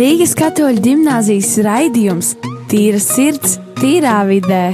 [0.00, 2.30] Rīgas katoļu gimnāzijas raidījums
[2.70, 4.70] Tīra sirds, tīrā vidē.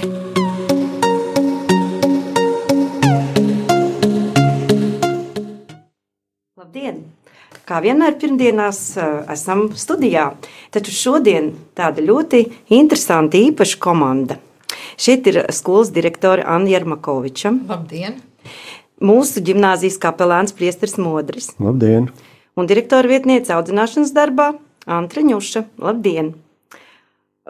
[6.54, 7.02] Labdien!
[7.66, 10.28] Kā vienmēr pirmdienās eh, esam studijā,
[10.70, 12.44] taču šodien tāda ļoti
[12.76, 14.38] interesanta īpaša komanda.
[14.96, 18.16] Šeit ir skolas direktore Anna Jermakoviča, Labdien!
[19.04, 22.08] mūsu gimnāzijas kapelāns Priesteris Modris Labdien!
[22.56, 24.54] un direktora vietniece audzināšanas darbā
[24.86, 25.66] Antra Ņuša.
[25.82, 26.32] Labdien!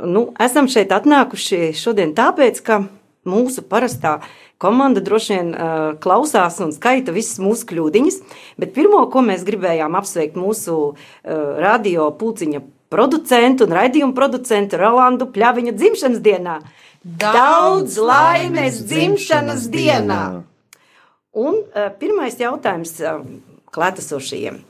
[0.02, 2.82] Nu, esam šeit atnākuši šodien tāpēc, ka
[3.28, 4.18] mūsu parastā
[4.58, 8.18] komanda droši vien uh, klausās un skaita visas mūsu kļūdiņas,
[8.60, 10.96] bet pirmo, ko mēs gribējām apsveikt mūsu uh,
[11.62, 12.62] radio pulciņa
[12.92, 16.60] producentu un raidījumu producentu Rolandu Pļaviņu dzimšanas dienā.
[17.02, 20.22] Daudz laimes dzimšanas dienā!
[21.36, 23.20] Un uh, pirmais jautājums uh,
[23.74, 24.62] klātesošajiem.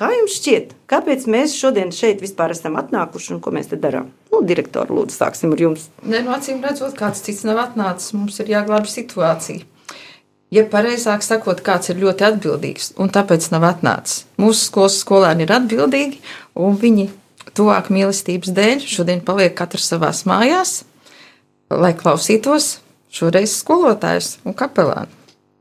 [0.00, 4.06] Kā jums šķiet, kāpēc mēs šodien šeit vispār esam atnākuši un ko mēs te darām?
[4.32, 5.90] Nu, direktori, lūdzu, sāksim ar jums.
[6.00, 9.66] Nē, no acīm redzot, kāds cits nav atnācis, mums ir jāglābj situācija.
[10.50, 14.24] Ja pareizāk sakot, kāds ir ļoti atbildīgs un tāpēc nav atnācis.
[14.40, 16.18] Mūsu skolas skolēni ir atbildīgi
[16.58, 17.10] un viņi
[17.56, 20.82] tuvāk mīlestības dēļ šodien paliek katrs savās mājās,
[21.70, 22.78] lai klausītos
[23.10, 25.10] šoreiz skolotājus un kapelānu.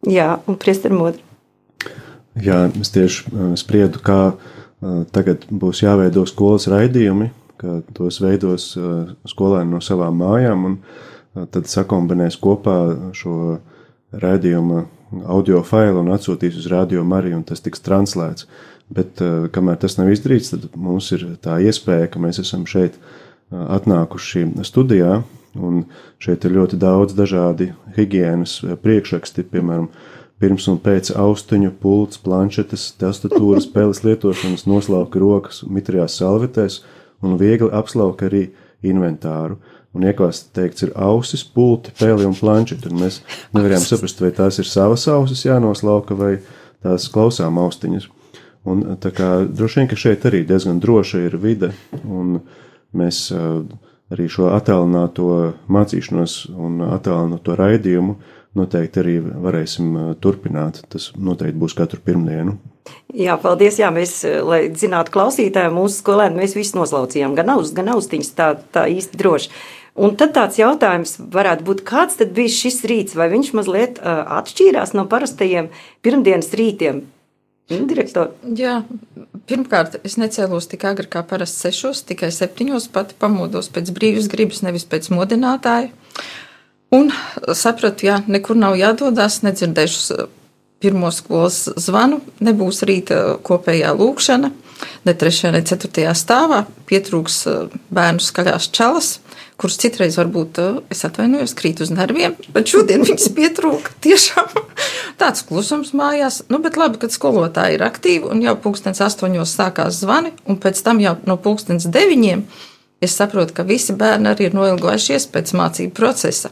[0.07, 1.23] Jā, un priesteri modri.
[2.39, 4.35] Jā, es tieši spriedu, kā
[5.11, 8.71] tagad būs jāveido skolas raidījumi, kā tos veidos
[9.27, 12.77] skolēni no savām mājām, un tad sakombinēs kopā
[13.17, 13.59] šo
[14.15, 14.85] raidījuma
[15.29, 18.47] audio failu un atsūtīs uz radio Mariju, un tas tiks translēts.
[18.89, 19.21] Bet
[19.53, 22.95] kamēr tas nav izdarīts, tad mums ir tā iespēja, ka mēs esam šeit
[23.53, 25.19] atnākuši studijā,
[25.57, 25.83] un
[26.21, 29.89] šeit ir ļoti daudz dažādi higienas priekšraksti, piemēram,
[30.39, 36.81] pirms un pēc austiņu, pults, planšetes, tastatūras, peles lietošanas, noslauka rokas mitrajās salvetēs
[37.25, 38.47] un viegli apslauka arī
[38.85, 39.59] inventāru.
[39.97, 42.91] Un ieklāsts teikts, ir ausis, pulti, peli un planšeti.
[42.91, 43.23] Un mēs
[43.57, 46.35] nevarējām saprast, vai tās ir savas ausis jānoslauka vai
[46.85, 48.05] tās klausām austiņas.
[48.67, 51.71] Un tā kā droši vien, ka šeit arī diezgan droša ir vide,
[52.03, 52.41] un
[52.91, 53.29] mēs
[54.09, 55.29] arī šo attālināto
[55.71, 58.17] mācīšanos un attālināto raidījumu
[58.57, 60.81] noteikti arī varēsim turpināt.
[60.91, 62.57] Tas noteikti būs katru pirmdienu.
[63.13, 63.77] Jā, paldies.
[63.81, 68.49] Jā, mēs, lai zinātu, klausītāji, mūsu skolēni, mēs visi noslaucījām gan ausis, gan austiņas, tā,
[68.73, 69.53] tā īsti droši.
[69.99, 74.93] Un tad tāds jautājums varētu būt, kāds tad bija šis rīts, vai viņš mazliet atšķīrās
[74.95, 75.71] no parastajiem
[76.05, 77.03] pirmdienas rītiem?
[77.69, 78.31] Nu, direktor.
[78.57, 78.79] Jā,
[79.49, 84.63] pirmkārt, es necēlos tik agri kā parasti sešos, tikai septiņos, pati pamodos pēc brīvas gribas,
[84.65, 85.91] nevis pēc modinātāja.
[86.95, 87.11] Un
[87.53, 90.25] sapratu, jā, nekur nav jādodas, nedzirdēšu
[90.81, 94.49] pirmo skolas zvanu, nebūs rīta kopējā lūkšana,
[95.05, 97.43] ne trešajā, ne ceturtajā stāvā, pietrūks
[97.93, 99.17] bērnu skaļās čalas
[99.59, 100.59] kurus citreiz varbūt
[100.93, 103.93] es atvainojos, krīt uz nerviem, bet šodien viņas pietrūka.
[104.05, 104.53] Tiešām
[105.21, 106.41] tāds klusums mājās.
[106.51, 110.79] Nu, bet labi, kad skolotāji ir aktīvi un jau pulkstens astoņos sākās zvani, un pēc
[110.85, 112.45] tam jau no pulkstens deviņiem
[113.03, 116.51] es saprotu, ka visi bērni arī ir noilgojušies pēc mācību procesa.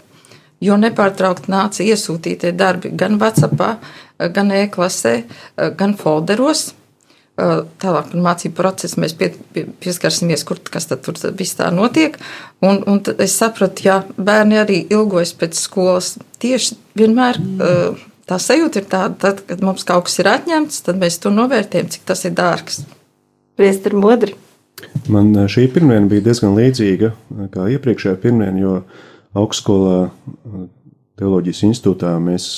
[0.63, 3.61] Jo nepārtraukti nāca iesūtītie darbi gan WhatsApp,
[4.33, 5.19] gan e-klasē,
[5.77, 6.71] gan folderos.
[7.37, 12.17] Tālāk par mācību procesu mēs pie, pie, pieskarsimies, kur kas tad tur viss tā notiek.
[12.65, 16.15] Un, un es sapratu, ja bērni arī ilgojas pēc skolas.
[16.41, 17.37] Tieši vienmēr
[18.27, 21.91] tā sajūta ir tāda, tad, kad mums kaut kas ir atņemts, tad mēs to novērtējam,
[21.93, 22.81] cik tas ir dārgs.
[23.57, 24.33] Priest ir modri.
[25.09, 27.11] Man šī pirmdiena bija diezgan līdzīga
[27.53, 28.73] kā iepriekšējā pirmdiena, jo
[29.37, 30.09] augstskolā
[31.17, 32.49] teoloģijas institūtā mēs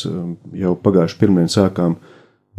[0.55, 1.95] jau pagājuši pirmdien sākām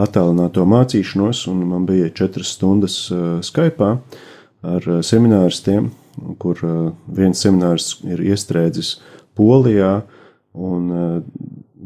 [0.00, 2.96] attālināto mācīšanos, un man bija četras stundas
[3.46, 3.90] Skype
[4.66, 5.90] ar semināristiem,
[6.40, 6.60] kur
[7.06, 8.98] viens seminārs ir iestrēdzis
[9.38, 10.00] Polijā,
[10.58, 10.88] un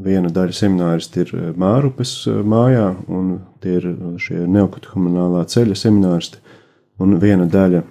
[0.05, 3.91] viena daļa semināristi ir Mārupes mājā, un tie ir
[4.23, 6.41] šie neokatehumanālā ceļa semināristi,
[7.03, 7.85] un viena daļa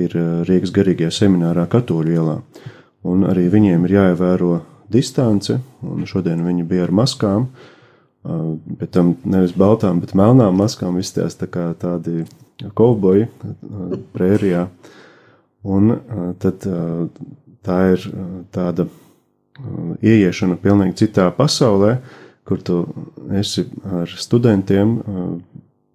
[0.00, 0.16] ir
[0.48, 2.40] Rīgas garīgajā seminārā Katoļu ielā.
[3.06, 4.58] Un arī viņiem ir jāievēro
[4.92, 5.56] distance,
[5.86, 7.72] un šodien viņi bija ar maskām, uh,
[8.80, 12.24] pēc tam nevis baltām, bet melnām maskām izstājās tā kā tādi
[12.76, 13.28] kauboji
[14.14, 14.66] prērijā.
[15.66, 15.96] Un
[16.42, 16.66] tad
[17.66, 18.06] tā ir
[18.54, 18.86] tāda
[20.02, 21.96] ieiešana pilnīgi citā pasaulē,
[22.46, 22.82] kur tu
[23.34, 24.98] esi ar studentiem,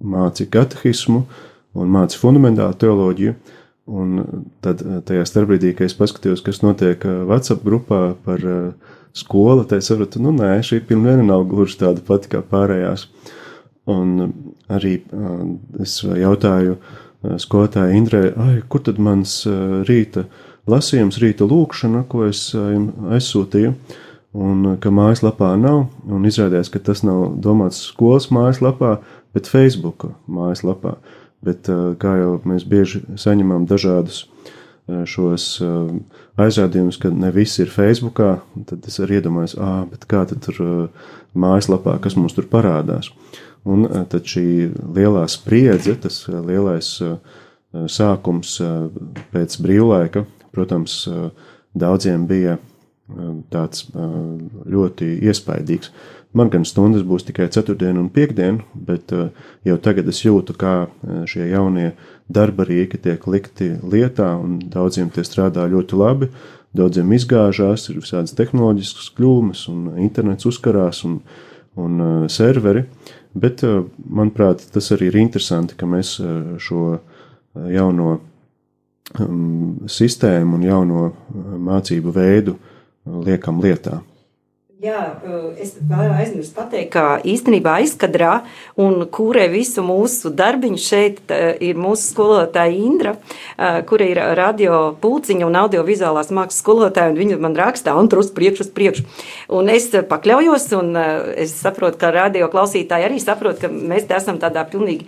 [0.01, 1.23] māci katehismu
[1.79, 3.35] un māci fundamentālu teoloģiju,
[3.89, 4.21] Un
[4.63, 8.43] tad tajā starpbrīdī, kad es paskatījos, kas notiek WhatsApp grupā par
[9.17, 13.07] skolu, tad es sapratu, nu nē, šī pilnīgi nav gluži tāda pati kā pārējās.
[13.91, 14.31] Un
[14.71, 14.99] arī
[15.81, 16.77] es jautāju
[17.41, 18.21] skolotāju Indrē,
[18.69, 19.41] kur tad mans
[19.89, 20.25] rīta
[20.69, 23.73] lasījums, rīta lūkšana, ko es aizsūtīju,
[24.37, 28.99] un ka mājaslapā nav, un izrādījās, ka tas nav domāts skolas mājaslapā,
[29.35, 30.95] bet Facebook mājaslapā.
[31.41, 31.65] Bet
[31.97, 34.27] kā jau mēs bieži saņemam dažādus
[34.87, 35.45] šos
[36.41, 40.89] aizrādījumus, ka ne viss ir Facebookā, tad es arī iedomājos, ah, bet kā tad tur
[41.37, 43.11] mājaslapā, kas mums tur parādās.
[43.67, 46.95] Un tad šī lielā spriedze, tas lielais
[47.71, 48.55] sākums
[49.31, 51.03] pēc brīvlaika, protams,
[51.77, 52.57] daudziem bija
[53.53, 55.91] tāds ļoti iespaidīgs.
[56.33, 59.11] Man gan stundas būs tikai ceturtdiena un piekdiena, bet
[59.67, 60.87] jau tagad es jūtu, kā
[61.27, 61.91] šie jaunie
[62.33, 66.31] darba rīki tiek likti lietā, un daudziem tie strādā ļoti labi.
[66.77, 71.19] Daudziem izgāžās, ir visādas tehnoloģiskas kļūmes, un internets uzkarās, un,
[71.75, 72.85] un uh, serveri.
[73.35, 77.01] Bet, uh, manuprāt, tas arī ir interesanti, ka mēs uh, šo
[77.71, 78.13] jauno
[79.19, 81.09] um, sistēmu un jauno
[81.67, 82.55] mācību veidu
[83.27, 83.99] liekam lietā.
[84.81, 85.01] Jā,
[85.61, 88.39] es aizmirsu pateikt, ka īstenībā aizkadrā
[88.81, 93.11] un kūrē visu mūsu darbiņu šeit ir mūsu skolotāja Indra,
[93.85, 98.31] kura ir radio pulciņa un audiovizuālās mākslas skolotāja, un viņa man rakstā un tur uz
[98.33, 99.05] priekšu, uz priekšu.
[99.53, 104.41] Un es pakļaujos, un es saprotu, ka radio klausītāji arī saprot, ka mēs te esam
[104.41, 105.05] tādā pilnīgi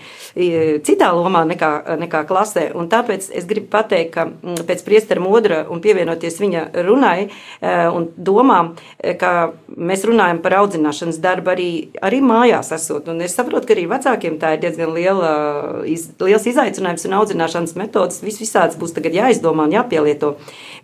[0.86, 1.72] citā lomā nekā,
[2.04, 4.30] nekā klasē, un tāpēc es gribu pateikt, ka
[4.70, 7.18] pēc priestara modra un pievienoties viņa runai
[7.66, 8.75] un domām,
[9.18, 9.34] ka
[9.68, 11.69] mēs runājam par audzināšanas darbu arī,
[12.04, 13.07] arī mājās esot.
[13.12, 15.31] Un es saprotu, ka arī vecākiem tā ir diezgan liela,
[15.89, 20.36] iz, liels izaicinājums un audzināšanas metodas vis visāds būs tagad jāizdomā un jāpielieto.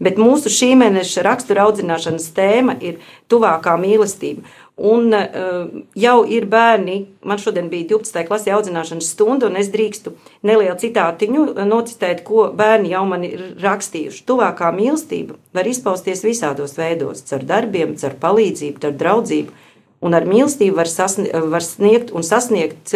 [0.03, 2.99] Bet mūsu šī mēneša rakstura audzināšanas tēma ir
[3.31, 4.45] tuvākā mīlestība.
[4.79, 5.65] Un uh,
[5.99, 8.21] jau ir bērni, man šodien bija 12.
[8.29, 10.13] klasē audzināšanas stunda, un es drīkstu
[10.47, 14.23] nelielu citātiņu nocitēt, ko bērni jau man ir rakstījuši.
[14.29, 19.57] Tuvākā mīlestība var izpausties visādos veidos, caur darbiem, caur palīdzību, caur draudzību.
[19.99, 22.93] Un ar mīlestību var, sasniegt, var sniegt un sasniegt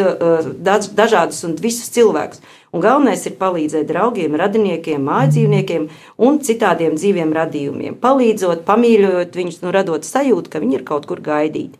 [0.96, 2.40] dažādus un visus cilvēkus.
[2.74, 5.90] Un galvenais ir palīdzēt draugiem, radiniekiem, mājdzīvniekiem
[6.24, 8.00] un citādiem dzīviem radījumiem.
[8.02, 11.78] Palīdzot, pamīļojot viņus, nu, radot sajūtu, ka viņi ir kaut kur gaidīti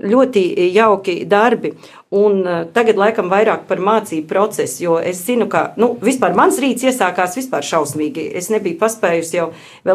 [0.00, 0.42] ļoti
[0.74, 1.74] jauki darbi.
[2.12, 6.60] Un uh, tagad laikam vairāk par mācību procesu, jo es zinu, ka nu, vispār mans
[6.62, 8.26] rīts iesākās vispār šausmīgi.
[8.36, 9.48] Es nebiju paspējusi jau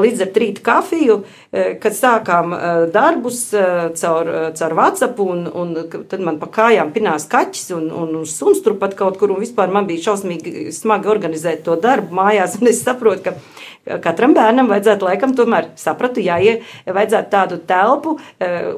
[0.08, 3.44] izdzert rīta kafiju, uh, kad sākām uh, darbus
[4.02, 5.72] caur, caur WhatsApp, un, un
[6.10, 9.88] tad man pa kājām pinās kaķis un, un suns turpat kaut kur, un vispār man
[9.88, 15.38] bija šausmīgi smagi organizēt to darbu mājās, un es saprotu, ka katram bērnam vajadzētu laikam
[15.38, 18.18] tomēr sapratu, jāie, vajadzētu tādu telpu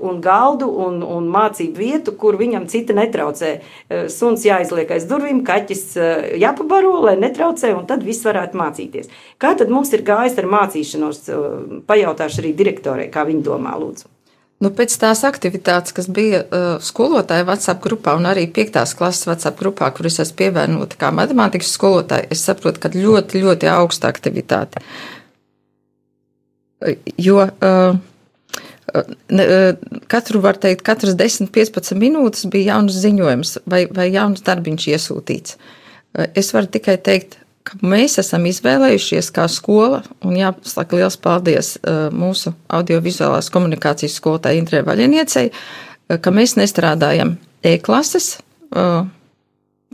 [0.07, 2.95] un galdu un, un mācību vietu, kur viņam cita
[3.31, 4.07] netraucē.
[4.09, 5.97] Suns jāizliek aiz durvīm, kaķis
[6.39, 9.09] jāpabaro, lai netraucē, un tad viss varētu mācīties.
[9.39, 11.29] Kā tad mums ir gājis ar mācīšanos?
[11.87, 14.09] Pajautāšu arī direktorai, kā viņi domā, lūdzu.
[14.61, 18.93] Nu, pēc tās aktivitātes, kas bija uh, skolotāja WhatsApp grupā un arī 5.
[18.93, 23.71] klases WhatsApp grupā, kur es esmu pievienota kā matemātikas skolotāja, es saprotu, ka ļoti, ļoti
[23.73, 24.83] augsta aktivitāte.
[27.17, 27.97] Jo uh,
[30.11, 35.55] katru, var teikt, katras 10-15 minūtes bija jauns ziņojums vai, vai jauns darbiņš iesūtīts.
[35.55, 37.37] Uh, es varu tikai teikt,
[37.67, 44.61] ka mēs esam izvēlējušies kā skola, un jāsaka liels paldies uh, mūsu audiovizuālās komunikācijas skolotājai
[44.63, 45.51] Indrē Vaļiniecei,
[46.11, 48.33] ka mēs nestrādājam e-klases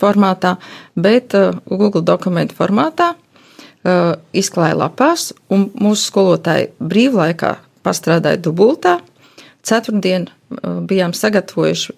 [0.01, 0.55] formātā,
[0.97, 1.35] bet
[1.69, 3.11] Google dokumentu formātā,
[4.33, 7.53] izklāja lapās, un mūsu skolotāji brīvlaikā
[7.87, 8.99] pastrādāja dubultā.
[9.67, 10.27] Ceturtdien
[10.87, 11.95] bijām sagatavojuši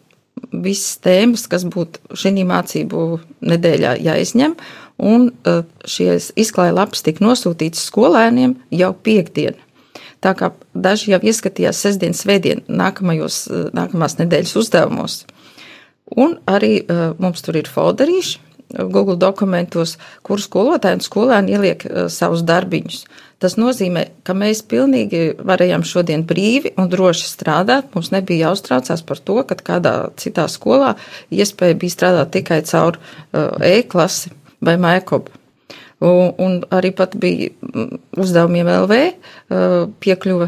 [0.63, 3.05] visas tēmas, kas būtu šī mācību
[3.45, 4.55] nedēļā jāizņem,
[4.99, 5.55] un e,
[5.87, 9.57] šīs izklāja lapas tika nosūtītas skolēniem jau piekdien.
[10.23, 15.21] Tā kā daži jau ieskatījās sestdien, svētdien, nākamajos, e, nākamās nedēļas uzdevumos.
[16.17, 22.05] Un arī uh, mums tur ir folderīši Google dokumentos, kur skolotāji un skolēni ieliek uh,
[22.13, 23.01] savus darbiņus.
[23.39, 27.87] Tas nozīmē, ka mēs pilnīgi varējām šodien brīvi un droši strādāt.
[27.95, 30.93] Mums nebija jāuztraucās par to, ka kādā citā skolā
[31.31, 35.33] iespēja bija strādāt tikai caur uh, e-klasi vai Maikobu.
[35.99, 38.99] Un, un arī pat bija mm, uzdevumiem LV
[39.99, 40.47] piekļuve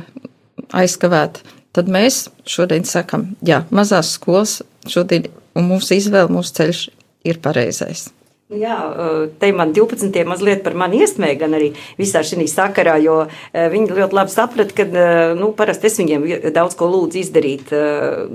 [0.79, 1.43] aizkavēta.
[1.75, 6.81] Tad mēs šodien sakam, jā, mazās skolas šodien un mūsu izvēle, mūsu ceļš
[7.27, 8.09] ir pareizais.
[8.51, 8.75] Jā,
[9.39, 10.11] te man 12.
[10.27, 13.21] mazliet par mani iesmēja, gan arī visā šī sakarā, jo
[13.53, 15.05] viņi ļoti labi saprata, ka
[15.39, 17.71] nu, parasti es viņiem daudz ko lūdzu izdarīt.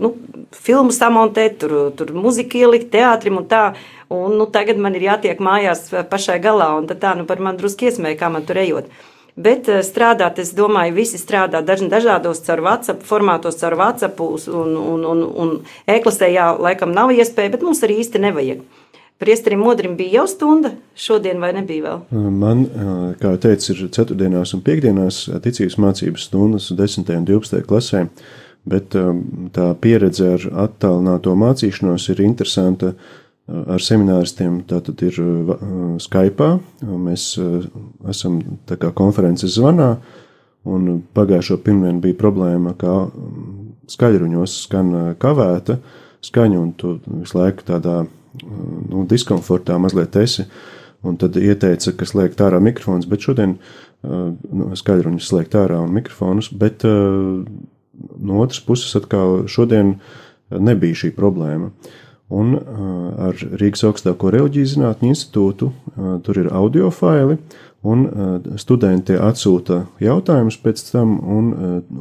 [0.01, 0.15] Nu,
[0.57, 3.67] filmu samontēt, tur, tur muziku ielikt, teātrim un tā.
[4.09, 7.91] Un, nu, tagad man ir jātiek mājās pašai galā, un tā nu, par mani drusku
[7.91, 8.89] iesmēja, kā man tur ejot.
[9.37, 15.21] Bet strādāt, es domāju, visi strādā dažādos caur WhatsApp formātos, caur WhatsApp un, un, un,
[15.45, 15.51] un
[15.85, 18.65] e-klasē, jā, laikam nav iespēja, bet mums arī īsti nevajag.
[19.21, 22.33] Priesterim Modrim bija jau stunda, šodien vai nebija vēl?
[22.33, 22.65] Man,
[23.21, 27.13] kā jau teicu, ir ceturtdienās un piekdienās ticības mācības stundas 10.
[27.17, 27.63] un 12.
[27.69, 28.03] klasē,
[28.69, 28.97] bet
[29.57, 32.93] tā pieredze ar attālināto mācīšanos ir interesanta
[33.47, 34.61] ar semināristiem.
[34.69, 35.19] Tātad ir
[36.03, 36.51] Skype,
[36.83, 37.29] mēs
[38.11, 38.41] esam
[38.99, 39.97] konferences zvanā,
[40.67, 43.07] un pagājušo pirmdienu bija problēma, ka
[43.93, 45.79] skaļruņos skan kavēta
[46.27, 48.01] skaņa, un tu visu laiku tādā
[48.43, 50.47] nu, diskomfortā mazliet esi.
[51.07, 53.59] Un tad ieteica, ka slēgt ārā mikrofons, bet šodien
[54.03, 59.97] nu, skaidruņus slēgt ārā un mikrofonus, bet no otras puses atkal šodien
[60.51, 61.71] nebija šī problēma.
[62.35, 65.71] Un ar Rīgas augstāko reliģiju zinātņu institūtu
[66.27, 67.37] tur ir audio faili,
[67.87, 68.07] un
[68.59, 71.53] studenti atsūta jautājumus pēc tam un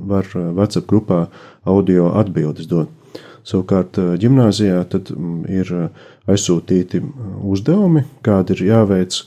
[0.10, 1.28] var WhatsApp grupā
[1.62, 2.90] audio atbildes dot.
[3.46, 5.12] Savukārt ģimnāzijā tad
[5.46, 5.70] ir
[6.26, 7.04] aizsūtīti
[7.46, 9.20] uzdevumi, kādi ir jāveic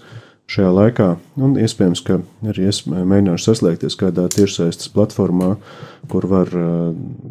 [0.48, 1.06] šajā laikā,
[1.44, 2.16] un iespējams, ka
[2.50, 5.52] arī es mēģināšu saslēgties kādā tiešsaistes platformā,
[6.10, 6.50] kur var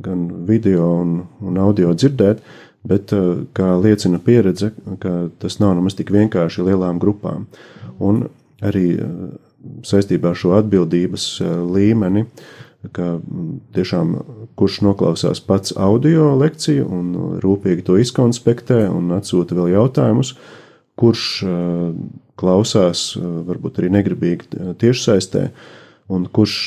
[0.06, 2.46] gan video un, un audio dzirdēt,
[2.88, 3.14] bet
[3.58, 4.72] kā liecina pieredze,
[5.42, 7.48] tas nav nemaz tik vienkārši lielām grupām.
[8.00, 8.28] Un
[8.64, 8.88] arī
[9.88, 11.28] saistībā ar šo atbildības
[11.74, 12.28] līmeni,
[12.94, 13.18] ka
[13.76, 14.14] tiešām
[14.60, 17.10] kurš noklausās pats audio lekciju un
[17.44, 20.36] rūpīgi to izkonspektē un atsūta vēl jautājumus,
[20.98, 21.26] kurš
[22.38, 25.48] klausās, varbūt arī negribīgi tiešsaistē,
[26.14, 26.60] un kurš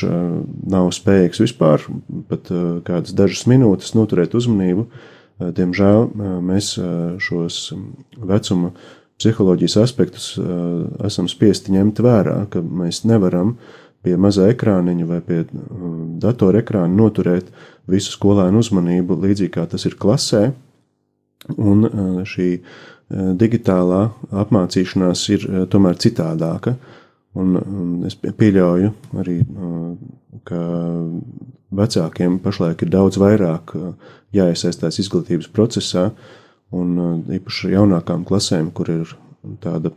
[0.75, 1.87] nav spējīgs vispār
[2.29, 2.51] pat
[2.87, 4.89] kādas dažas minūtes noturēt uzmanību.
[5.41, 6.09] Diemžēl
[6.45, 6.75] mēs
[7.25, 7.61] šos
[8.17, 8.73] vecuma
[9.21, 10.33] psiholoģijas aspektus
[11.05, 13.57] esam spiesti ņemt vērā, ka mēs nevaram
[14.05, 15.43] pie mazā ekrāniņa vai pie
[16.21, 17.51] datora ekrāna noturēt
[17.91, 20.51] visu skolēnu uzmanību, līdzīgi kā tas ir klasē.
[21.57, 21.89] Un
[22.29, 22.49] šī
[23.11, 24.03] digitālā
[24.43, 26.77] apmācīšanās ir tomēr citādāka.
[27.39, 28.91] Un es pieļauju
[29.23, 29.37] arī,
[30.49, 30.61] ka
[31.81, 33.77] vecākiem pašlaik ir daudz vairāk
[34.35, 36.09] jāiesaistās izglītības procesā,
[36.75, 39.15] un īpaši jaunākām klasēm, kur ir
[39.63, 39.95] tāda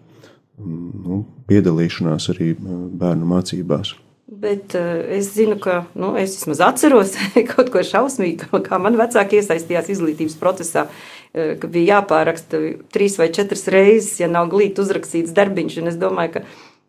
[0.61, 3.95] nu, piedalīšanās arī bērnu mācībās.
[4.43, 7.13] Bet uh, es zinu, ka nu, es vismaz atceros
[7.51, 12.61] kaut ko šausmīgu, kā man vecāki iesaistījās izglītības procesā, uh, ka bija jāpāraksta
[12.95, 15.77] trīs vai četras reizes, ja nav glīti uzrakstīts darbiņš.
[15.83, 16.43] Un es domāju, ka,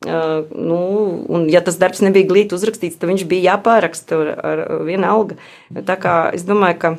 [0.06, 0.78] uh, nu,
[1.28, 5.38] un ja tas darbs nebija glīti uzrakstīts, tad viņš bija jāpāraksta ar, ar vienu algu.
[5.74, 6.94] Tā kā es domāju, ka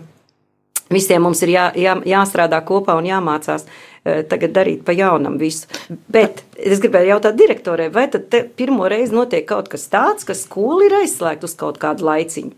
[0.93, 3.65] visiem mums ir jā, jā, jāstrādā kopā un jāmācās.
[3.65, 5.69] Uh, tagad darīt pa jaunam visu.
[6.11, 10.85] Bet es gribēju jautāt direktorē, vai tad pirmo reizi notiek kaut kas tāds, ka skola
[10.85, 12.53] ir aizslēgta uz kaut kādu laiciņu?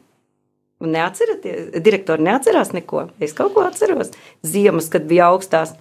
[0.77, 3.07] Neatceraties, direktori neatcerās neko.
[3.23, 4.11] Es kaut ko atceros.
[4.45, 5.71] Ziemas, kad bija augstās.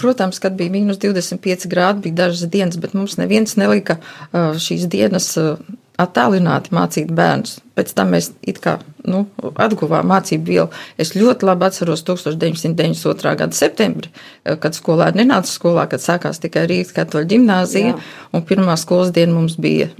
[0.00, 4.86] Protams, kad bija mīnus 25 grādi, bija dažas dienas, bet mums neviens nelika eh, šīs
[4.88, 5.58] dienas eh,
[6.00, 7.58] attālināti mācīt bērnus.
[7.76, 8.30] Pēc tam mēs
[8.64, 9.26] kā, nu,
[9.60, 10.68] atguvām mācību vielu.
[11.00, 13.34] Es ļoti labi atceros 1992.
[13.42, 14.12] gada septembri,
[14.44, 18.04] kad skolēni nenāca skolā, kad sākās tikai Rīgas katoļu ģimnāzija, Jā.
[18.32, 19.90] un pirmā skolas diena mums bija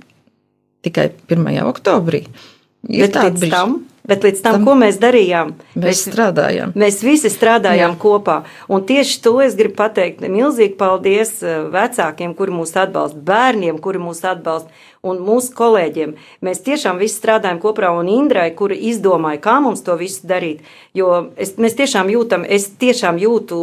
[0.87, 1.61] tikai 1.
[1.69, 2.25] oktobrī.
[2.87, 3.63] Ir Bet tāda brīža.
[4.07, 6.75] Bet līdz tam, tam, ko mēs darījām, mēs, mēs strādājām.
[6.79, 8.01] Mēs visi strādājām Jā.
[8.01, 8.37] kopā.
[8.71, 10.23] Un tieši to es gribu pateikt.
[10.23, 11.39] Milzīgi paldies
[11.75, 14.71] vecākiem, kuri mūs atbalsta, bērniem, kuri mūs atbalsta
[15.07, 16.15] un mūsu kolēģiem.
[16.45, 20.65] Mēs tiešām visi strādājam kopā, un Indrai, kura izdomāja, kā mums to visu darīt.
[20.97, 23.59] Jo es, mēs tiešām jūtam, es tiešām jūtu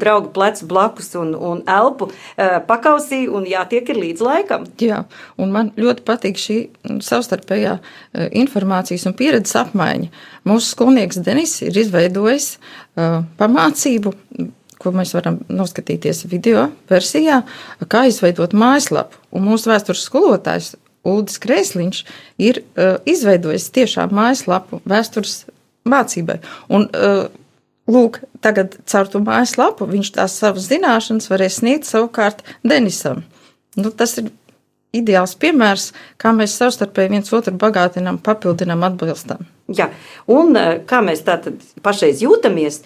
[0.00, 4.66] draugu plecu blakus un, un elpu uh, pakausī, un jātiek ir līdz laikam.
[4.82, 5.04] Jā,
[5.40, 6.58] un man ļoti patīk šī
[7.04, 9.79] savstarpējā uh, informācijas un pieredzes apmaiņa.
[10.48, 14.14] Mūsu skolnieks Denis ir izveidojis uh, pamācību
[14.80, 17.42] ko mēs varam noskatīties video versijā,
[17.92, 19.18] kā izveidot mājaslapu.
[19.36, 20.70] Un mūsu vēstures skolotājs
[21.04, 22.00] Ulris Kreisliņš
[22.40, 25.42] ir uh, izveidojis tiešām mājaslapu vēstures
[25.88, 26.40] mācībai.
[26.72, 27.28] Un, uh,
[27.90, 33.24] Lūk, tagad caur to mājaslapu viņš tās savas zināšanas varēs sniegt savukārt Denisam.
[33.74, 34.28] Nu, tas ir
[34.94, 35.88] ideāls piemērs,
[36.20, 39.42] kā mēs savstarpēji viens otru bagātinām, papildinām, atbilstam.
[39.70, 39.86] Jā,
[40.26, 40.56] un
[40.90, 42.80] kā mēs tātad pašreiz jūtamies,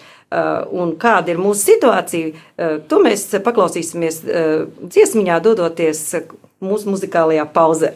[0.75, 2.43] un kāda ir mūsu situācija,
[2.89, 6.03] to mēs paklausīsimies dziesmiņā, dodoties
[6.61, 7.95] mūsu muzikālajā pauzē.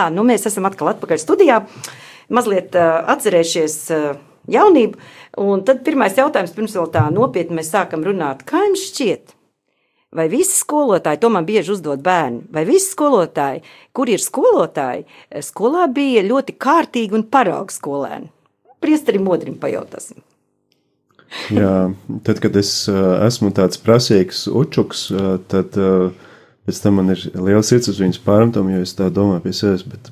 [0.00, 1.58] Tā, nu mēs esam atkal atpakaļ studijā,
[2.32, 4.14] mazliet uh, atcerējušies uh,
[4.48, 4.96] jaunību.
[5.44, 9.34] Un tad pirmais jautājums, pirms vēl tā nopietni mēs sākam runāt, kā jums šķiet?
[10.16, 13.60] Vai visi skolotāji, to man bieži uzdod bērni, vai visi skolotāji,
[13.94, 15.04] kur ir skolotāji,
[15.46, 18.32] skolā bija ļoti kārtīgi un paraugs skolēni?
[18.80, 20.24] Priesterim modrim pajautāsim.
[21.52, 21.92] Jā,
[22.26, 25.10] tad, kad es esmu tāds prasīgs učuks,
[25.52, 26.08] tad uh,
[26.70, 29.80] Pēc tam man ir liels sirds uz viņas pārmetumu, jo es tā domāju pie sevis.
[29.82, 30.06] Bet,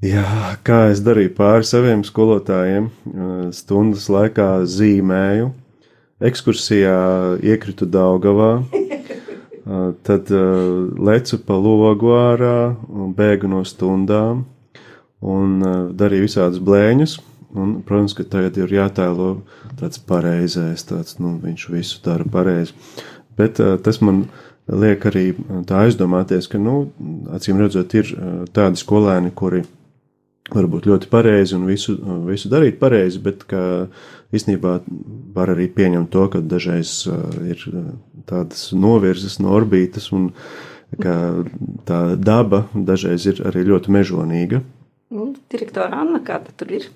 [0.00, 0.22] jā,
[0.64, 2.86] kā es darīju pāri saviem skolotājiem,
[3.52, 5.50] stundas laikā zīmēju,
[6.24, 6.94] ekskursijā
[7.44, 8.54] iekritu Daugavā,
[10.08, 12.56] tad lecu pa logu ārā,
[13.18, 14.46] bēgu no stundām
[15.20, 15.58] un
[15.92, 17.18] darīju visādus blēņus.
[17.52, 19.34] Un, protams, ka tagad ir jātēlo
[19.76, 22.72] tāds pareizais, tāds, nu, viņš visu dara pareizi.
[23.36, 24.22] Bet tas man
[24.70, 25.28] liek arī
[25.68, 26.90] tā aizdomāties, ka, nu,
[27.34, 28.10] acīm redzot, ir
[28.54, 29.64] tādi skolēni, kuri
[30.52, 31.96] varbūt ļoti pareizi un visu,
[32.26, 33.62] visu darīt pareizi, bet ka
[34.34, 34.78] īstenībā
[35.36, 37.02] var arī pieņemt to, ka dažreiz
[37.46, 37.62] ir
[38.28, 40.30] tādas novirzes no orbītas un
[41.00, 41.14] ka
[41.88, 44.60] tā daba dažreiz ir arī ļoti mežonīga.
[45.12, 46.90] Nu, direktora Anna, kāda tur ir?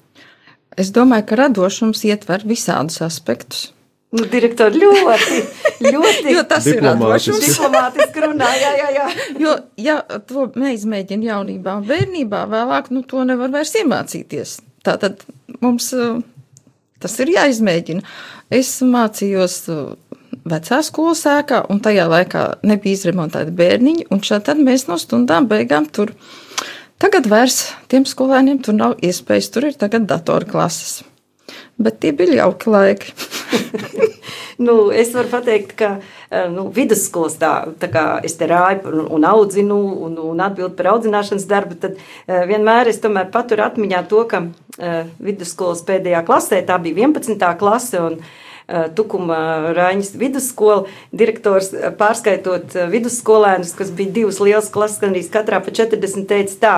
[0.77, 3.71] Es domāju, ka radošums ietver visādus aspektus.
[4.17, 5.41] Nu, direktori ļoti,
[5.85, 8.23] ļoti Jo tas ir Diplomātiski.
[8.25, 8.49] runā.
[8.61, 9.09] Jā, jā, jā.
[9.43, 9.97] Jo, ja
[10.29, 14.57] to neizmēģina jaunībā un bērnībā, vēlāk nu, to nevar vairs iemācīties.
[14.87, 15.27] Tātad
[15.61, 16.21] mums uh,
[17.03, 18.07] tas ir jāizmēģina.
[18.57, 19.83] Es mācījos uh,
[20.47, 25.49] vecā skolas ēkā, un tajā laikā nebija izremontēti bērniņi, un šā tad mēs no stundām
[25.51, 26.15] beigām tur.
[27.03, 31.03] Tagad vairs tiem skolēniem tur nav iespējas, tur ir tagad datorklases.
[31.77, 33.13] Bet tie bija jauki laiki.
[34.59, 35.89] Nu, es varu pateikt, ka
[36.31, 40.73] eh, nu, vidusskolas tā, tā kā es te rāju un, un audzinu un, un atbildu
[40.79, 46.25] par audzināšanas darbu, tad uh, vienmēr es tomēr paturu atmiņā to, ka uh, vidusskolas pēdējā
[46.25, 47.49] klasē, tā bija 11.
[47.61, 48.21] klase un
[48.99, 49.37] Tukuma
[49.77, 51.69] Rāņas vidusskola, direktors
[52.01, 56.73] pārskaitot vidusskolēnus, kas bija divas lielas klases, gan arī katrā pa 40 teica tā.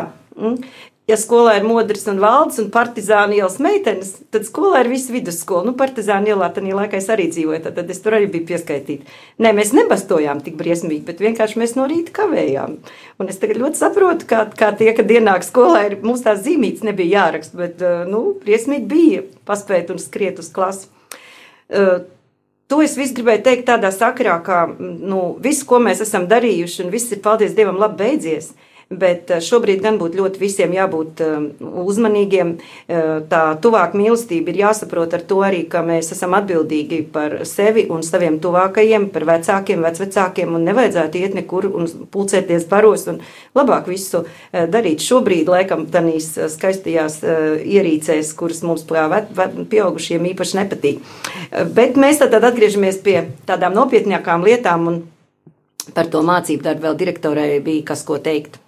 [1.08, 5.12] Mm, Ja skolā ir modrs un valdes un partizāna ielas meitenes, tad skolā ir visa
[5.14, 5.64] vidusskola.
[5.64, 9.08] Nu, partizāna ielā tajā laikā es arī dzīvoju, tad, tad es tur arī biju pieskaitīta.
[9.40, 12.76] Nē, mēs nebastojām tik briesmīgi, bet vienkārši mēs no rīta kavējām.
[13.24, 16.84] Un es tagad ļoti saprotu, kā, kā tie, kad ienāk skolā, ir, mums tās zīmītes
[16.84, 20.92] nebija jāraksta, bet, uh, nu, briesmīgi bija paspēt un skriet uz klasi.
[21.72, 22.04] Uh,
[22.68, 26.90] To es visu gribēju teikt tādā sakarā, ka nu, viss, ko mēs esam darījuši, un
[26.92, 28.50] viss ir, paldies Dievam, labi beidzies.
[28.88, 32.54] Bet eh, šobrīd gan būtu ļoti visiem jābūt eh, uzmanīgiem.
[32.88, 37.84] Eh, Tā tuvāk mīlestība ir jāsaprot ar to arī, ka mēs esam atbildīgi par sevi
[37.92, 43.18] un saviem tuvākajiem, par vecākiem, vecvecākiem, un nevajadzētu iet nekur un pulcēties baros un
[43.58, 44.22] labāk visu
[44.52, 47.18] darīt šobrīd, laikam, tādīs skaistajās
[47.68, 51.02] ierīcēs, kuras mums pieaugušiem īpaši nepatīk.
[51.76, 55.02] Bet mēs tad atgriežamies pie tādām nopietnākām lietām un
[55.92, 58.60] par to mācību darbu vēl direktorai bija kas ko teikt.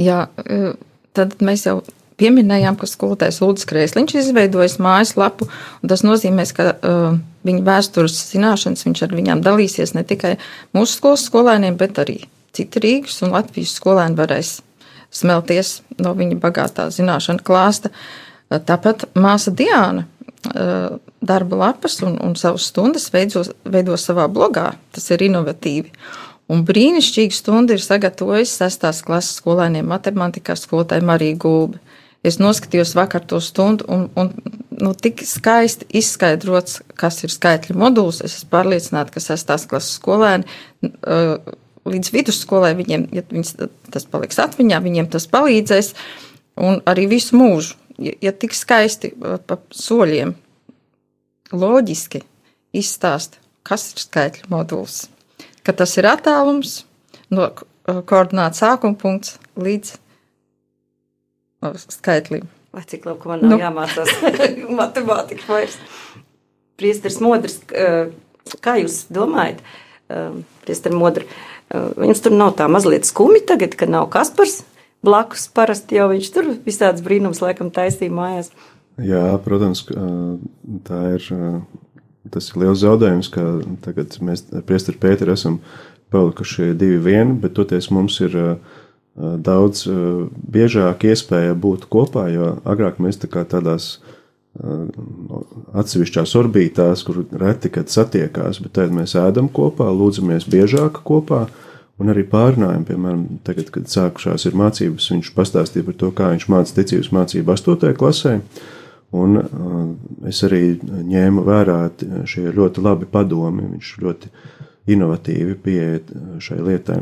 [0.00, 0.74] Jā, e,
[1.14, 1.78] tad mēs jau
[2.20, 5.48] pieminējām, ka skolotājs Lūdzu Krēsliņš izveidojis mājaslapu,
[5.86, 10.36] tas nozīmē, ka uh, viņa vēstures zināšanas viņš ar viņām dalīsies ne tikai
[10.76, 12.20] mūsu skolas skolēniem, bet arī
[12.54, 14.60] citi Rīgas un Latvijas skolēni varēs
[15.14, 17.90] smelties no viņa bagātā zināšana klāsta.
[17.90, 24.72] E, Tāpat māsa Diāna uh, darba lapas un, un savas stundas veido, veido savā blogā.
[24.94, 25.90] Tas ir inovatīvi.
[26.52, 29.04] Un brīnišķīga stunda ir sagatavojusi 6.
[29.06, 31.80] klases skolēniem matemātikā skolotāja Marija Gulbe.
[32.24, 34.30] Es noskatījos vakar to stundu, un, un
[34.80, 38.22] nu, tik skaisti izskaidrots, kas ir skaitļu moduls.
[38.24, 39.52] Es esmu pārliecināta, ka 6.
[39.68, 40.48] klases skolēni
[40.84, 41.36] uh,
[41.88, 43.54] līdz vidusskolai viņiem, ja viņas,
[43.92, 45.92] tas paliks atmiņā, viņiem tas palīdzēs,
[46.64, 47.76] un arī visu mūžu.
[48.00, 50.36] Ja, ja tik skaisti uh, pa soļiem,
[51.52, 52.24] loģiski
[52.76, 55.04] izstāst, kas ir skaitļu moduls
[55.64, 56.82] ka tas ir attālums
[57.32, 57.48] no
[57.84, 59.96] koordināta sākuma punkts līdz
[61.88, 62.48] skaitlim.
[62.74, 63.62] Vai cik labi, ka man nav Nu.
[63.62, 64.10] jāmācās
[64.80, 65.78] matemātika vairs.
[66.80, 68.10] Priesteris Modrs, eh,
[68.64, 69.60] kā jūs domājat,
[70.10, 70.32] eh,
[70.66, 71.28] priesteri Modri,
[71.70, 74.64] eh, viņams tur nav tā mazliet skumi tagad, ka nav Kaspars
[75.04, 78.50] blakus parasti jau viņš tur visāds brīnums laikam taisīja mājās.
[78.98, 79.84] Jā, protams,
[80.86, 81.62] tā ir.
[82.32, 83.42] Tas ir liels zaudējums, ka
[83.84, 85.58] tagad mēs ar Priesteru Pēteru esam
[86.14, 89.96] palikuši divi vieni, bet toties mums ir ā, ā, daudz ā,
[90.56, 93.98] biežāk iespēja būt kopā, jo agrāk mēs tā kā tādās
[95.74, 101.48] atsevišķās orbītās, kur reti kad satiekās, bet tagad mēs ēdam kopā, lūdzamies biežāk kopā.
[102.02, 106.46] Un arī pārnājam, piemēram, tagad, kad sākušās ir mācības, viņš pastāstīja par to, kā viņš
[106.50, 107.92] māca ticības mācību 8.
[107.98, 108.32] klasē.
[109.14, 109.46] Un uh,
[110.28, 111.78] es arī ņēmu vērā
[112.26, 114.30] šie ļoti labi padomi, viņš ļoti
[114.94, 117.00] inovatīvi pieeja uh, šai lietai.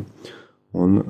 [0.77, 1.07] Un uh,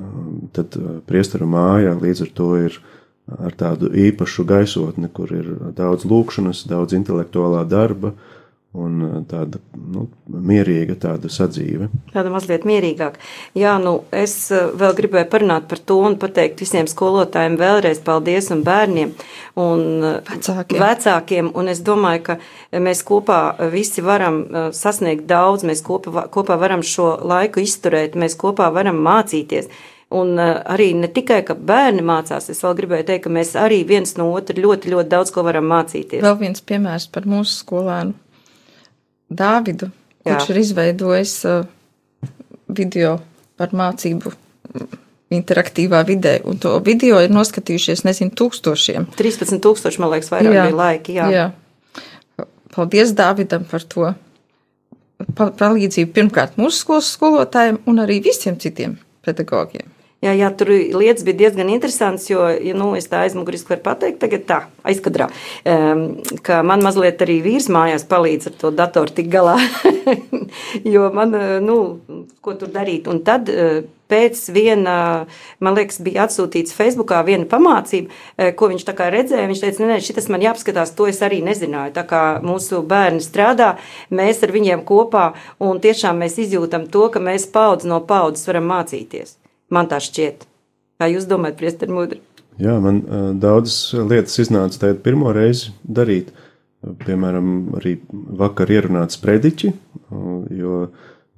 [0.55, 2.79] tad uh, priestara māja līdz ar to ir
[3.23, 8.13] ar tādu īpašu gaisotni, kur ir daudz lūkšanas, daudz intelektuālā darba
[8.73, 11.89] un uh, tāda nu, mierīga tāda sadzīve.
[12.13, 13.19] Tāda mazliet mierīgāk.
[13.57, 18.49] Jā, nu, es eh, vēl gribēju parunāt par to un pateikt visiem skolotājiem vēlreiz paldies
[18.53, 19.13] un bērniem
[19.59, 20.81] un eh, Vecākiem.
[20.81, 21.51] vecākiem.
[21.53, 22.37] Un es domāju, ka
[22.81, 28.37] mēs kopā visi varam eh, sasniegt daudz, mēs kopā, kopā varam šo laiku izturēt, mēs
[28.39, 29.69] kopā varam mācīties.
[30.13, 33.83] Un eh, arī ne tikai, ka bērni mācās, es vēl gribēju teikt, ka mēs arī
[33.87, 36.25] viens no otra ļoti, ļoti daudz ko varam mācīties.
[36.25, 38.22] Vēl viens piemērs par mūsu skolēnu
[39.37, 39.89] Dāvidu,
[40.23, 40.53] kurš Jā.
[40.53, 41.63] ir izveidojis uh,
[42.67, 43.17] video
[43.59, 44.99] par mācību mm,
[45.37, 49.09] interaktīvā vidē, un to video ir noskatījušies, nezinu, tūkstošiem.
[49.17, 50.67] 13,000 man liekas, vairāk jā.
[50.67, 51.17] bija laiki.
[51.17, 51.29] Jā.
[51.33, 51.47] jā.
[52.73, 54.13] Paldies Dāvidam par to
[55.37, 59.92] pa- palīdzību pirmkārt mūsu skolas skolotājiem un arī visiem citiem pedagogiem.
[60.23, 64.21] Jā, jā, tur lietas bija diezgan interesantas, jo, ja, nu, es tā aizmuguriski varu pateikt,
[64.21, 65.27] tagad tā, aizkadrā,
[65.67, 66.03] um,
[66.45, 69.57] ka man mazliet arī vīrs mājās palīdz ar to datoru tik galā,
[70.93, 71.77] jo man, nu,
[72.39, 73.09] ko tur darīt.
[73.11, 73.51] Un tad
[74.13, 74.95] pēc viena,
[75.63, 78.13] man liekas, bija atsūtīts Facebookā viena pamācība,
[78.59, 81.95] ko viņš tā kā redzēja, viņš teica, nē, šitas man jāapskatās, to es arī nezināju.
[81.99, 83.73] Tā kā mūsu bērni strādā,
[84.13, 88.69] mēs ar viņiem kopā, un tiešām mēs izjūtam to, ka mēs paudz no paudzes varam
[88.71, 89.39] mācīties.
[89.73, 90.45] Man tā šķiet.
[91.01, 92.21] Kā jūs domājat, Priester Mudri?
[92.61, 96.29] Jā, man uh, daudzas lietas iznāca tagad pirmo reizi darīt.
[96.83, 97.47] Piemēram,
[97.79, 97.95] arī
[98.37, 100.81] vakar ierunāts prediķi, uh, jo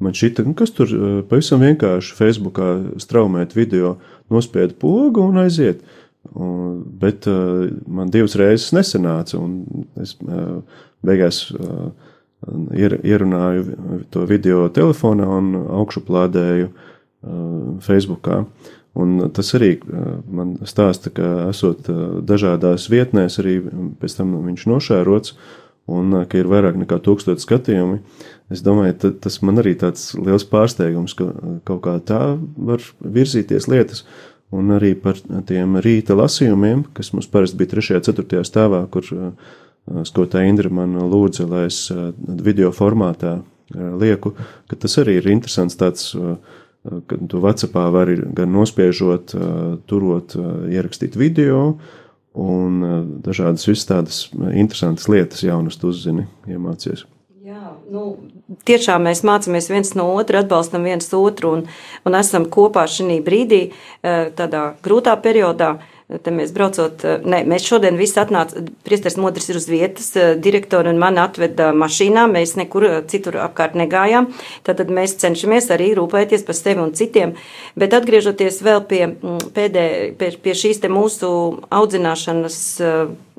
[0.03, 2.71] man šķita, nu, kas tur uh, pavisam vienkārši Facebookā
[3.01, 3.95] straumēt video,
[4.33, 5.85] nospied pogu un aiziet.
[6.33, 10.59] Uh, bet uh, man divas reizes nesanāca, un es uh,
[11.05, 11.93] beigās uh,
[12.75, 16.91] ier, ierunāju to video telefonā un augšuplādēju Uh,
[17.85, 18.43] Facebookā.
[18.95, 19.73] Un tas arī
[20.31, 21.89] man stāsta, ka esot
[22.23, 23.57] dažādās vietnēs, arī
[23.99, 25.33] pēc tam viņš nošērots,
[25.91, 27.99] un ka ir vairāk nekā tūkstoši skatījumi.
[28.53, 31.27] Es domāju, tas man arī tāds liels pārsteigums, ka
[31.67, 34.05] kaut kā tā var virzīties lietas.
[34.55, 37.97] Un arī par tiem rīta lasījumiem, kas mums parasti bija 3.
[37.99, 38.43] un 4.
[38.47, 39.09] stāvā, kur
[40.07, 41.89] skotā Indra man lūdza, lai es
[42.47, 43.41] video formātā
[43.73, 44.35] lieku,
[44.69, 46.37] ka tas arī ir interesants tāds uh,
[47.09, 49.35] kad tu Vācijā vari gan nospiežot,
[49.89, 50.35] turot,
[50.71, 51.77] ierakstīt video,
[52.35, 52.79] un
[53.25, 54.21] dažādas visas tādas
[54.53, 57.05] interesantas lietas, jaunas uzzini, iemācies.
[57.45, 58.15] Jā, nu,
[58.65, 61.59] tiešām mēs mācāmies viens no otra, atbalstam viens otru un,
[62.05, 63.67] un esam kopā šī brīdī,
[64.01, 65.75] tādā grūtā periodā.
[66.05, 70.99] Te mēs braucot, ne, mēs šodien visi atnācām, priesteris Modris ir uz vietas, direktori un
[71.01, 74.27] mani atveda mašīnā, mēs nekur citur apkārt negājām,
[74.67, 77.33] tātad mēs cenšamies arī rūpēties par sevi un citiem,
[77.73, 79.85] bet atgriežoties vēl pie, mm, pēdē,
[80.19, 81.31] pie, pie šīs te mūsu
[81.73, 82.59] audzināšanas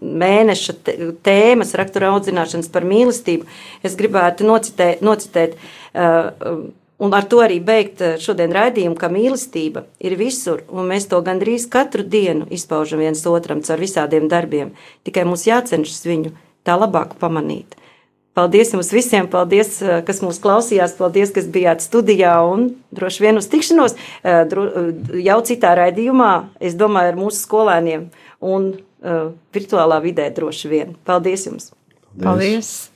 [0.02, 0.74] mēneša
[1.22, 3.46] tēmas, rakstura audzināšanas par mīlestību,
[3.86, 6.66] es gribētu nocitēt, nocitēt uh,
[6.98, 11.20] Un ar to arī beigt eh, šodien raidījumu, ka mīlestība ir visur, un mēs to
[11.24, 14.72] gandrīz katru dienu izpaužam viens otram caur visādiem darbiem.
[15.04, 16.32] Tikai mums jācenšas viņu
[16.64, 17.76] tā labāk pamanīt.
[18.36, 23.36] Paldies jums visiem, paldies, eh, kas mūs klausījās, paldies, kas bijāt studijā un droši vien
[23.36, 24.56] uz tikšanos eh,
[25.28, 28.76] jau citā raidījumā, es domāju, ar mūsu skolēniem un
[29.54, 30.96] virtuālā vidē droši vien.
[31.06, 31.70] Paldies jums!
[32.16, 32.24] Paldies!
[32.24, 32.95] paldies.